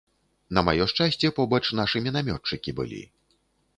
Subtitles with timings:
[0.57, 3.03] На маё шчасце, побач нашы мінамётчыкі былі.